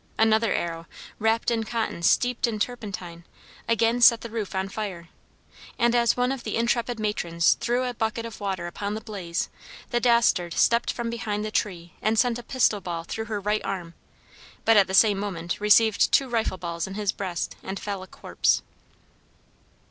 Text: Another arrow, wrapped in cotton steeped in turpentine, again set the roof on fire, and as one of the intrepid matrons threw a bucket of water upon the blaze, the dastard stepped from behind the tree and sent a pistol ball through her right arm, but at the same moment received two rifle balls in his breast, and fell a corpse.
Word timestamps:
Another 0.17 0.51
arrow, 0.51 0.87
wrapped 1.19 1.51
in 1.51 1.63
cotton 1.63 2.01
steeped 2.01 2.47
in 2.47 2.57
turpentine, 2.57 3.23
again 3.67 4.01
set 4.01 4.21
the 4.21 4.31
roof 4.31 4.55
on 4.55 4.67
fire, 4.67 5.09
and 5.77 5.93
as 5.93 6.17
one 6.17 6.31
of 6.31 6.43
the 6.43 6.55
intrepid 6.55 6.99
matrons 6.99 7.53
threw 7.59 7.83
a 7.83 7.93
bucket 7.93 8.25
of 8.25 8.39
water 8.39 8.65
upon 8.65 8.95
the 8.95 9.01
blaze, 9.01 9.47
the 9.91 9.99
dastard 9.99 10.55
stepped 10.55 10.91
from 10.91 11.11
behind 11.11 11.45
the 11.45 11.51
tree 11.51 11.93
and 12.01 12.17
sent 12.17 12.39
a 12.39 12.41
pistol 12.43 12.81
ball 12.81 13.03
through 13.03 13.25
her 13.25 13.39
right 13.39 13.63
arm, 13.63 13.93
but 14.65 14.75
at 14.75 14.87
the 14.87 14.95
same 14.95 15.19
moment 15.19 15.59
received 15.61 16.11
two 16.11 16.27
rifle 16.27 16.57
balls 16.57 16.87
in 16.87 16.95
his 16.95 17.11
breast, 17.11 17.55
and 17.61 17.79
fell 17.79 18.01
a 18.01 18.07
corpse. 18.07 18.63